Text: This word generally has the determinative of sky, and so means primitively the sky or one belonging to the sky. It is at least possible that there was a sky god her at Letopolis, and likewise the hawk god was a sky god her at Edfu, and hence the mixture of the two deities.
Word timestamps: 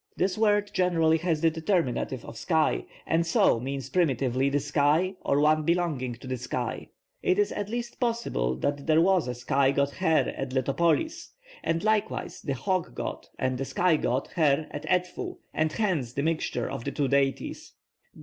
This 0.17 0.35
word 0.35 0.71
generally 0.73 1.19
has 1.19 1.41
the 1.41 1.51
determinative 1.51 2.25
of 2.25 2.35
sky, 2.35 2.85
and 3.05 3.23
so 3.23 3.59
means 3.59 3.91
primitively 3.91 4.49
the 4.49 4.59
sky 4.59 5.13
or 5.21 5.39
one 5.39 5.61
belonging 5.61 6.15
to 6.15 6.25
the 6.25 6.37
sky. 6.37 6.87
It 7.21 7.37
is 7.37 7.51
at 7.51 7.69
least 7.69 7.99
possible 7.99 8.55
that 8.55 8.87
there 8.87 8.99
was 8.99 9.27
a 9.27 9.35
sky 9.35 9.69
god 9.69 9.91
her 9.91 10.33
at 10.35 10.53
Letopolis, 10.53 11.33
and 11.63 11.83
likewise 11.83 12.41
the 12.41 12.55
hawk 12.55 12.95
god 12.95 13.27
was 13.39 13.61
a 13.61 13.65
sky 13.65 13.95
god 13.95 14.29
her 14.33 14.65
at 14.71 14.87
Edfu, 14.87 15.37
and 15.53 15.71
hence 15.71 16.13
the 16.13 16.23
mixture 16.23 16.67
of 16.67 16.83
the 16.83 16.91
two 16.91 17.07
deities. 17.07 17.73